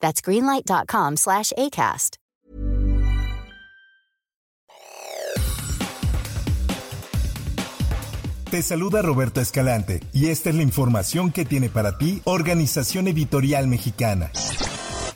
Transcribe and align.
That's 0.00 0.20
greenlight.com 0.20 1.16
slash 1.16 1.52
ACAST. 1.56 2.18
Te 8.50 8.62
saluda 8.62 9.02
Roberto 9.02 9.42
Escalante 9.42 10.00
y 10.14 10.28
esta 10.28 10.48
es 10.48 10.56
la 10.56 10.62
información 10.62 11.32
que 11.32 11.44
tiene 11.44 11.68
para 11.68 11.98
ti 11.98 12.22
Organización 12.24 13.06
Editorial 13.06 13.68
Mexicana. 13.68 14.30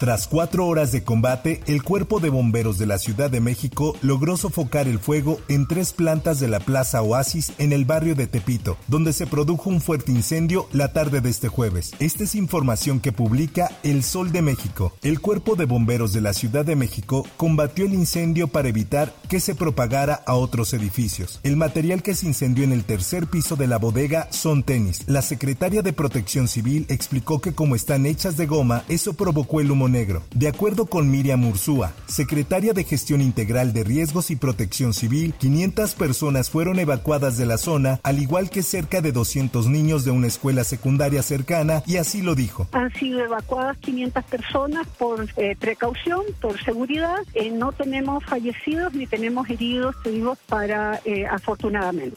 Tras 0.03 0.27
cuatro 0.27 0.67
horas 0.67 0.91
de 0.91 1.05
combate, 1.05 1.61
el 1.69 1.85
Cuerpo 1.85 2.19
de 2.19 2.29
Bomberos 2.29 2.77
de 2.77 2.87
la 2.87 2.99
Ciudad 2.99 3.31
de 3.31 3.41
México 3.41 3.97
logró 4.03 4.37
sofocar 4.37 4.89
el 4.89 4.99
fuego 4.99 5.39
en 5.47 5.69
tres 5.69 5.93
plantas 5.93 6.41
de 6.41 6.49
la 6.49 6.59
Plaza 6.59 7.03
Oasis 7.03 7.53
en 7.59 7.73
el 7.73 7.85
barrio 7.85 8.17
de 8.17 8.27
Tepito, 8.27 8.77
donde 8.89 9.13
se 9.13 9.29
produjo 9.29 9.71
un 9.71 9.81
fuerte 9.81 10.11
incendio 10.11 10.67
la 10.73 10.93
tarde 10.93 11.21
de 11.21 11.31
este 11.31 11.47
jueves. 11.47 11.93
Esta 12.01 12.25
es 12.25 12.35
información 12.35 12.99
que 12.99 13.13
publica 13.13 13.71
El 13.85 14.03
Sol 14.03 14.33
de 14.33 14.43
México. 14.43 14.93
El 15.05 15.21
Cuerpo 15.21 15.55
de 15.55 15.67
Bomberos 15.67 16.13
de 16.13 16.21
la 16.21 16.33
Ciudad 16.33 16.65
de 16.65 16.75
México 16.75 17.25
combatió 17.37 17.85
el 17.85 17.95
incendio 17.95 18.49
para 18.49 18.71
evitar 18.71 19.15
que 19.29 19.39
se 19.39 19.55
propagara 19.55 20.15
a 20.27 20.35
otros 20.35 20.75
edificios. 20.75 21.39
El 21.45 21.57
material 21.57 22.03
que 22.03 22.17
se 22.17 22.27
incendió 22.27 22.65
en 22.65 22.73
el 22.73 22.83
tercer 22.83 23.29
piso 23.29 23.55
de 23.55 23.69
la 23.69 23.79
bodega 23.79 24.27
son 24.33 24.65
tenis. 24.65 25.03
La 25.07 25.23
secretaria 25.23 25.81
de 25.81 25.93
Protección 25.93 26.49
Civil 26.49 26.87
explicó 26.89 27.41
que 27.41 27.55
como 27.55 27.77
están 27.77 28.05
hechas 28.05 28.37
de 28.37 28.47
goma, 28.47 28.83
eso 28.89 29.15
provocó 29.15 29.61
el 29.61 29.71
humo 29.71 29.92
negro. 29.93 30.23
De 30.35 30.49
acuerdo 30.49 30.87
con 30.87 31.11
Miriam 31.11 31.45
Ursúa, 31.45 31.93
secretaria 32.07 32.73
de 32.73 32.85
Gestión 32.85 33.21
Integral 33.21 33.73
de 33.73 33.85
Riesgos 33.85 34.31
y 34.31 34.37
Protección 34.37 34.95
Civil, 34.95 35.35
500 35.39 35.95
personas 35.95 36.51
fueron 36.51 36.81
evacuadas 36.81 37.37
de 37.37 37.47
la 37.47 37.59
zona, 37.59 38.01
al 38.03 38.19
igual 38.19 38.51
que 38.51 38.63
cerca 38.63 39.01
de 39.01 39.13
200 39.13 39.69
niños 39.69 40.05
de 40.05 40.11
una 40.11 40.27
escuela 40.27 40.65
secundaria 40.65 41.23
cercana, 41.23 41.83
y 41.87 41.99
así 41.99 42.23
lo 42.23 42.35
dijo. 42.35 42.67
Han 42.73 42.93
sido 42.95 43.21
evacuadas 43.21 43.77
500 43.79 44.25
personas 44.25 44.87
por 44.99 45.29
eh, 45.37 45.57
precaución, 45.59 46.23
por 46.41 46.63
seguridad. 46.65 47.19
Eh, 47.35 47.51
no 47.51 47.73
tenemos 47.73 48.25
fallecidos 48.25 48.95
ni 48.95 49.07
tenemos 49.07 49.49
heridos, 49.51 49.95
vivos 50.05 50.39
para 50.49 51.01
eh, 51.05 51.27
afortunadamente. 51.27 52.17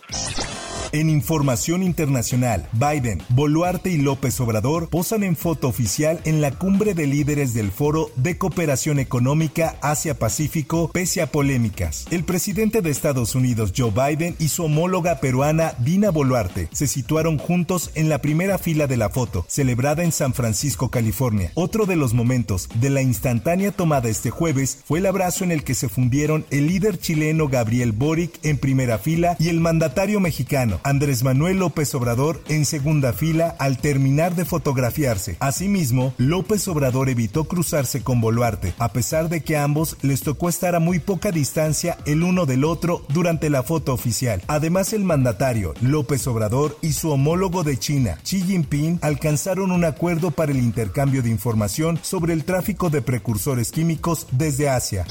En 0.95 1.09
información 1.09 1.83
internacional, 1.83 2.69
Biden, 2.71 3.21
Boluarte 3.27 3.91
y 3.91 3.97
López 3.97 4.39
Obrador 4.39 4.87
posan 4.87 5.25
en 5.25 5.35
foto 5.35 5.67
oficial 5.67 6.21
en 6.23 6.39
la 6.39 6.51
cumbre 6.51 6.93
de 6.93 7.05
líderes 7.05 7.53
del 7.53 7.69
Foro 7.73 8.11
de 8.15 8.37
Cooperación 8.37 8.99
Económica 8.99 9.75
Asia-Pacífico, 9.81 10.89
pese 10.93 11.21
a 11.21 11.27
polémicas. 11.27 12.05
El 12.11 12.23
presidente 12.23 12.81
de 12.81 12.91
Estados 12.91 13.35
Unidos, 13.35 13.73
Joe 13.75 13.91
Biden, 13.91 14.37
y 14.39 14.47
su 14.47 14.63
homóloga 14.63 15.19
peruana, 15.19 15.73
Dina 15.79 16.11
Boluarte, 16.11 16.69
se 16.71 16.87
situaron 16.87 17.39
juntos 17.39 17.91
en 17.95 18.07
la 18.07 18.19
primera 18.19 18.57
fila 18.57 18.87
de 18.87 18.95
la 18.95 19.09
foto, 19.09 19.45
celebrada 19.49 20.01
en 20.01 20.13
San 20.13 20.33
Francisco, 20.33 20.91
California. 20.91 21.51
Otro 21.55 21.85
de 21.85 21.97
los 21.97 22.13
momentos 22.13 22.69
de 22.75 22.89
la 22.89 23.01
instantánea 23.01 23.73
tomada 23.73 24.07
este 24.07 24.29
jueves 24.29 24.79
fue 24.85 24.99
el 24.99 25.07
abrazo 25.07 25.43
en 25.43 25.51
el 25.51 25.65
que 25.65 25.75
se 25.75 25.89
fundieron 25.89 26.45
el 26.51 26.67
líder 26.67 26.97
chileno 26.97 27.49
Gabriel 27.49 27.91
Boric 27.91 28.39
en 28.43 28.57
primera 28.57 28.97
fila 28.97 29.35
y 29.39 29.49
el 29.49 29.59
mandatario 29.59 30.21
mexicano 30.21 30.79
Andrés 30.85 31.23
Manuel 31.23 31.57
López 31.57 31.95
Obrador 31.95 32.43
en 32.47 32.63
segunda 32.63 33.11
fila 33.11 33.55
al 33.57 33.79
terminar 33.79 34.35
de 34.35 34.45
fotografiarse. 34.45 35.35
Asimismo, 35.39 36.13
López 36.19 36.67
Obrador 36.67 37.09
evitó 37.09 37.45
cruzarse 37.45 38.03
con 38.03 38.21
Boluarte, 38.21 38.75
a 38.77 38.89
pesar 38.89 39.27
de 39.27 39.41
que 39.41 39.57
a 39.57 39.63
ambos 39.63 39.97
les 40.03 40.21
tocó 40.21 40.47
estar 40.47 40.75
a 40.75 40.79
muy 40.79 40.99
poca 40.99 41.31
distancia 41.31 41.97
el 42.05 42.21
uno 42.21 42.45
del 42.45 42.63
otro 42.63 43.03
durante 43.09 43.49
la 43.49 43.63
foto 43.63 43.93
oficial. 43.93 44.43
Además, 44.45 44.93
el 44.93 45.03
mandatario 45.03 45.73
López 45.81 46.27
Obrador 46.27 46.77
y 46.83 46.93
su 46.93 47.09
homólogo 47.09 47.63
de 47.63 47.77
China, 47.77 48.19
Xi 48.23 48.43
Jinping, 48.43 48.99
alcanzaron 49.01 49.71
un 49.71 49.85
acuerdo 49.85 50.29
para 50.29 50.51
el 50.51 50.59
intercambio 50.59 51.23
de 51.23 51.31
información 51.31 51.97
sobre 52.03 52.33
el 52.33 52.45
tráfico 52.45 52.91
de 52.91 53.01
precursores 53.01 53.71
químicos 53.71 54.27
desde 54.31 54.69
Asia. 54.69 55.07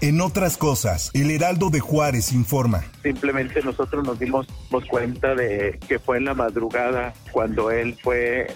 En 0.00 0.20
otras 0.20 0.56
cosas, 0.56 1.10
el 1.14 1.30
Heraldo 1.30 1.70
de 1.70 1.80
Juárez 1.80 2.32
informa. 2.32 2.84
Simplemente 3.06 3.62
nosotros 3.62 4.04
nos 4.04 4.18
dimos 4.18 4.48
cuenta 4.90 5.36
de 5.36 5.78
que 5.86 6.00
fue 6.00 6.18
en 6.18 6.24
la 6.24 6.34
madrugada 6.34 7.14
cuando 7.30 7.70
él 7.70 7.96
fue 8.02 8.48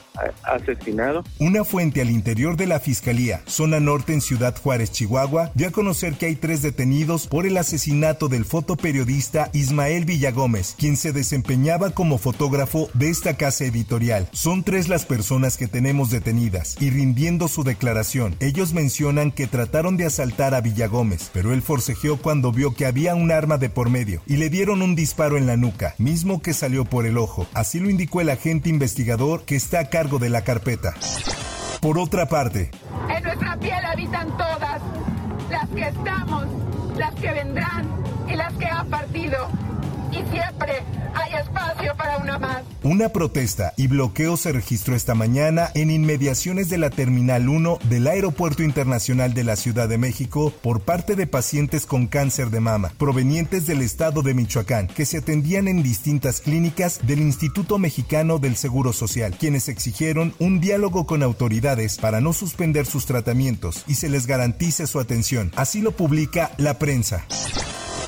asesinado. 0.43 1.23
Una 1.39 1.63
fuente 1.63 2.01
al 2.01 2.11
interior 2.11 2.57
de 2.57 2.67
la 2.67 2.81
Fiscalía, 2.81 3.43
zona 3.47 3.79
norte 3.79 4.13
en 4.13 4.21
Ciudad 4.21 4.57
Juárez, 4.61 4.91
Chihuahua, 4.91 5.53
dio 5.55 5.69
a 5.69 5.71
conocer 5.71 6.15
que 6.15 6.27
hay 6.27 6.35
tres 6.35 6.63
detenidos 6.63 7.29
por 7.29 7.47
el 7.47 7.57
asesinato 7.57 8.29
del 8.29 8.45
fotoperiodista 8.45 9.51
Ismael 9.53 10.05
Villagómez, 10.05 10.75
quien 10.77 10.97
se 10.97 11.13
desempeñaba 11.13 11.91
como 11.91 12.19
fotógrafo 12.19 12.91
de 12.93 13.09
esta 13.09 13.37
casa 13.37 13.65
editorial. 13.65 14.29
Son 14.33 14.65
tres 14.65 14.89
las 14.89 15.07
personas 15.07 15.57
que 15.57 15.69
tenemos 15.69 16.11
detenidas 16.11 16.77
y 16.81 16.91
rindiendo 16.91 17.47
su 17.47 17.63
declaración. 17.63 18.35
Ellos 18.41 18.75
mencionan 18.75 19.31
que 19.31 19.47
trataron 19.47 19.97
de 19.97 20.07
asaltar 20.07 20.55
a 20.55 20.61
Villagómez, 20.61 21.31
pero 21.33 21.53
él 21.53 21.63
forcejeó 21.63 22.17
cuando 22.17 22.51
vio 22.51 22.75
que 22.75 22.87
había 22.87 23.15
un 23.15 23.31
arma 23.31 23.57
de 23.57 23.71
por 23.71 23.91
medio 23.91 24.23
y 24.27 24.40
le 24.41 24.49
dieron 24.49 24.81
un 24.81 24.95
disparo 24.97 25.37
en 25.37 25.47
la 25.47 25.59
nuca, 25.59 25.95
mismo 25.99 26.41
que 26.41 26.55
salió 26.55 26.87
por 26.87 27.05
el 27.05 27.19
ojo. 27.19 27.47
Así 27.53 27.79
lo 27.79 27.91
indicó 27.91 28.23
el 28.23 28.31
agente 28.31 28.71
investigador 28.71 29.45
que 29.45 29.55
está 29.55 29.81
a 29.81 29.91
cargo 29.91 30.19
de 30.19 30.31
la 30.31 30.45
carpeta. 30.45 30.95
Por 31.83 31.99
otra 31.99 32.25
parte, 32.25 32.71
en 33.15 33.23
nuestra 33.23 33.59
piel 33.59 33.85
habitan 33.85 34.35
todas, 34.39 34.81
las 35.51 35.69
que 35.69 35.83
estamos, 35.83 36.47
las 36.97 37.15
que 37.17 37.31
vendrán 37.33 37.87
y 38.33 38.35
las 38.35 38.55
que 38.55 38.65
han 38.65 38.89
partido. 38.89 39.47
Y 40.11 40.25
siempre 40.33 40.73
hay 41.15 41.35
espacio 41.35 41.97
para 41.97 42.19
una 42.19 42.39
más. 42.39 42.63
Una 42.83 43.11
protesta 43.11 43.75
y 43.77 43.89
bloqueo 43.89 44.37
se 44.37 44.53
registró 44.53 44.95
esta 44.95 45.15
mañana 45.15 45.71
en 45.75 45.91
inmediaciones 45.91 46.71
de 46.71 46.79
la 46.79 46.89
Terminal 46.91 47.49
1 47.49 47.79
del 47.85 48.07
Aeropuerto 48.07 48.63
Internacional 48.63 49.35
de 49.35 49.45
la 49.45 49.57
Ciudad 49.57 49.89
de 49.89 49.99
México 49.99 50.53
por 50.63 50.81
parte 50.81 51.15
de 51.15 51.27
pacientes 51.27 51.85
con 51.85 52.07
cáncer 52.07 52.51
de 52.51 52.61
mama 52.61 52.93
provenientes 52.97 53.67
del 53.67 53.83
estado 53.83 54.23
de 54.23 54.35
Michoacán 54.35 54.87
que 54.87 55.05
se 55.05 55.19
atendían 55.19 55.69
en 55.69 55.83
distintas 55.83 56.41
clínicas 56.41 57.01
del 57.07 57.21
Instituto 57.21 57.79
Mexicano 57.79 58.39
del 58.39 58.57
Seguro 58.57 58.93
Social, 58.93 59.37
quienes 59.39 59.69
exigieron 59.69 60.35
un 60.39 60.61
diálogo 60.61 61.07
con 61.07 61.23
autoridades 61.23 61.99
para 61.99 62.21
no 62.21 62.33
suspender 62.33 62.87
sus 62.87 63.07
tratamientos 63.07 63.85
y 63.87 63.95
se 63.95 64.09
les 64.09 64.27
garantice 64.27 64.87
su 64.87 65.01
atención. 65.01 65.53
Así 65.57 65.81
lo 65.81 65.93
publica 65.93 66.51
la 66.57 66.79
prensa. 66.79 67.27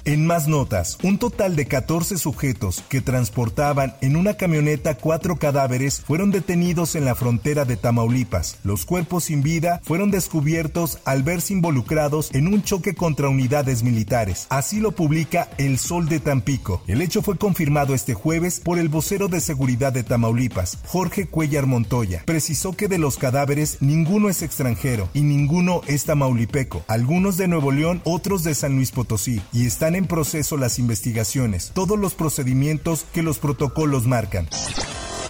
En 0.05 0.27
más 0.27 0.49
notas, 0.49 0.99
un 1.05 1.17
total 1.17 1.55
de 1.55 1.67
14 1.67 2.19
sujetos 2.19 2.83
que 2.89 3.01
transportaban 3.01 3.95
en 4.01 4.17
una 4.17 4.35
camioneta 4.35 4.97
cuatro 4.97 5.37
cadáveres 5.37 6.01
fueron 6.01 6.33
detenidos 6.33 6.97
en 6.97 7.05
la 7.05 7.15
frontera 7.15 7.65
de 7.65 7.77
Tamaulipas. 7.77 8.59
Los 8.65 8.85
cuerpos 8.85 9.25
sin 9.25 9.43
vida 9.43 9.81
fueron 9.85 10.11
descubiertos 10.11 10.99
al 11.05 11.23
verse 11.23 11.53
involucrados 11.53 12.35
en 12.35 12.49
un 12.49 12.65
choque 12.65 12.97
contra 12.97 13.29
unidades 13.29 13.85
militares. 13.85 14.49
Así 14.51 14.81
lo 14.81 14.91
publica 14.91 15.49
El 15.57 15.79
Sol 15.79 16.09
de 16.09 16.19
Tampico. 16.19 16.83
El 16.89 17.01
hecho 17.01 17.23
fue 17.23 17.39
confirmado 17.39 17.95
este 17.95 18.15
jueves 18.15 18.59
por 18.59 18.81
el 18.81 18.89
vocero 18.89 19.29
de 19.29 19.41
seguridad 19.41 19.93
de 19.93 20.03
Tamaulipas, 20.03 20.79
Jorge 20.85 21.29
Cuellar 21.29 21.67
Montoya. 21.67 22.25
Precisó 22.27 22.73
que 22.73 22.89
de 22.89 22.99
los 22.99 23.19
cadáveres 23.19 23.77
ninguno 23.79 24.29
es 24.29 24.43
extranjero 24.43 25.09
y 25.15 25.21
ninguno 25.21 25.83
es 25.87 26.07
tamaulipeco. 26.07 26.85
Algunos 26.89 27.37
de 27.37 27.47
Nuevo 27.47 27.71
León, 27.71 28.01
otros 28.03 28.43
de 28.43 28.57
San 28.57 28.75
Luis 28.75 28.91
Potosí 28.91 29.41
y 29.53 29.65
están 29.67 29.92
en 29.95 30.07
proceso 30.07 30.57
las 30.57 30.79
investigaciones, 30.79 31.71
todos 31.75 31.99
los 31.99 32.15
procedimientos 32.15 33.05
que 33.13 33.23
los 33.23 33.39
protocolos 33.39 34.07
marcan. 34.07 34.49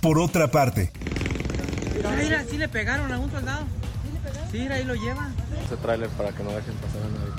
Por 0.01 0.19
otra 0.19 0.51
parte, 0.51 0.91
mira, 2.23 2.45
sí 2.49 2.59
le 2.59 2.69
pegaron 2.69 3.13
a 3.13 3.19
un 3.19 3.31
soldado. 3.31 3.67
Sí, 4.51 4.59
ahí 4.61 4.85
lo 4.85 4.95
llevan. 4.95 5.35
Ese 5.65 5.77
tráiler 5.77 6.09
para 6.11 6.33
que 6.33 6.43
no 6.43 6.51
dejen 6.51 6.75
pasar 6.75 7.03
a 7.03 7.09
nadie. 7.09 7.33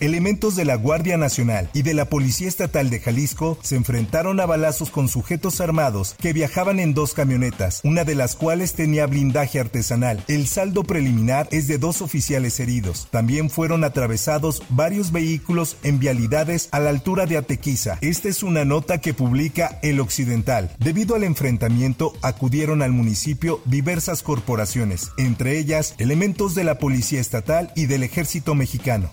Elementos 0.00 0.56
de 0.56 0.64
la 0.64 0.76
Guardia 0.76 1.18
Nacional 1.18 1.68
y 1.74 1.82
de 1.82 1.92
la 1.92 2.06
Policía 2.06 2.48
Estatal 2.48 2.88
de 2.88 3.00
Jalisco 3.00 3.58
se 3.60 3.76
enfrentaron 3.76 4.40
a 4.40 4.46
balazos 4.46 4.88
con 4.88 5.08
sujetos 5.08 5.60
armados 5.60 6.16
que 6.18 6.32
viajaban 6.32 6.80
en 6.80 6.94
dos 6.94 7.12
camionetas, 7.12 7.82
una 7.84 8.04
de 8.04 8.14
las 8.14 8.34
cuales 8.34 8.72
tenía 8.72 9.06
blindaje 9.06 9.60
artesanal. 9.60 10.24
El 10.26 10.46
saldo 10.46 10.84
preliminar 10.84 11.48
es 11.50 11.68
de 11.68 11.76
dos 11.76 12.00
oficiales 12.00 12.58
heridos. 12.60 13.08
También 13.10 13.50
fueron 13.50 13.84
atravesados 13.84 14.62
varios 14.70 15.12
vehículos 15.12 15.76
en 15.82 15.98
vialidades 15.98 16.70
a 16.72 16.80
la 16.80 16.88
altura 16.88 17.26
de 17.26 17.36
Atequiza. 17.36 17.98
Esta 18.00 18.28
es 18.28 18.42
una 18.42 18.64
nota 18.64 19.02
que 19.02 19.12
publica 19.12 19.78
El 19.82 20.00
Occidental. 20.00 20.74
Debido 20.78 21.14
al 21.14 21.24
enfrentamiento, 21.24 22.14
acudieron 22.22 22.80
al 22.80 22.92
municipio 22.92 23.60
diversas 23.66 24.22
corporaciones, 24.22 25.10
entre 25.18 25.58
ellas 25.58 25.94
elementos 25.98 26.54
de 26.54 26.64
la 26.64 26.78
Policía 26.78 27.20
Estatal 27.20 27.70
y 27.76 27.84
del 27.84 28.02
Ejército 28.02 28.54
Mexicano. 28.54 29.10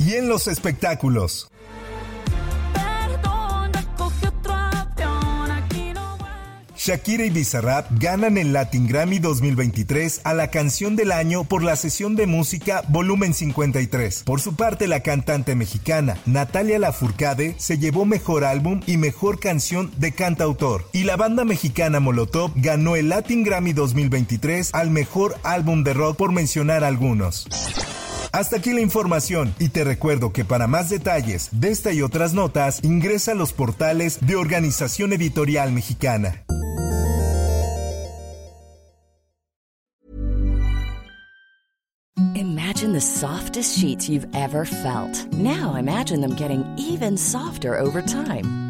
Y 0.00 0.14
en 0.14 0.30
los 0.30 0.48
espectáculos. 0.48 1.50
Shakira 6.74 7.26
y 7.26 7.30
Bizarrap 7.30 7.86
ganan 8.00 8.38
el 8.38 8.54
Latin 8.54 8.86
Grammy 8.88 9.18
2023 9.18 10.22
a 10.24 10.32
la 10.32 10.48
canción 10.48 10.96
del 10.96 11.12
año 11.12 11.44
por 11.44 11.62
la 11.62 11.76
sesión 11.76 12.16
de 12.16 12.26
música 12.26 12.82
Volumen 12.88 13.34
53. 13.34 14.22
Por 14.24 14.40
su 14.40 14.56
parte, 14.56 14.88
la 14.88 15.00
cantante 15.00 15.54
mexicana 15.54 16.16
Natalia 16.24 16.78
Lafourcade 16.78 17.54
se 17.58 17.76
llevó 17.76 18.06
mejor 18.06 18.44
álbum 18.44 18.80
y 18.86 18.96
mejor 18.96 19.38
canción 19.38 19.92
de 19.98 20.12
cantautor. 20.12 20.88
Y 20.94 21.04
la 21.04 21.16
banda 21.16 21.44
mexicana 21.44 22.00
Molotov 22.00 22.52
ganó 22.54 22.96
el 22.96 23.10
Latin 23.10 23.44
Grammy 23.44 23.74
2023 23.74 24.70
al 24.72 24.88
mejor 24.88 25.36
álbum 25.42 25.84
de 25.84 25.92
rock 25.92 26.16
por 26.16 26.32
mencionar 26.32 26.84
algunos. 26.84 27.46
Hasta 28.32 28.56
aquí 28.56 28.72
la 28.72 28.80
información 28.80 29.54
y 29.58 29.70
te 29.70 29.84
recuerdo 29.84 30.32
que 30.32 30.44
para 30.44 30.66
más 30.66 30.88
detalles 30.88 31.48
de 31.52 31.70
esta 31.70 31.92
y 31.92 32.02
otras 32.02 32.32
notas 32.32 32.82
ingresa 32.84 33.32
a 33.32 33.34
los 33.34 33.52
portales 33.52 34.18
de 34.20 34.36
Organización 34.36 35.12
Editorial 35.12 35.72
Mexicana. 35.72 36.44
Imagine 42.34 42.92
the 42.92 43.00
softest 43.00 43.78
sheets 43.78 44.08
you've 44.08 44.28
ever 44.32 44.64
felt. 44.64 45.26
Now 45.32 45.74
imagine 45.74 46.20
them 46.20 46.34
getting 46.36 46.64
even 46.78 47.16
softer 47.16 47.76
over 47.78 48.00
time. 48.00 48.69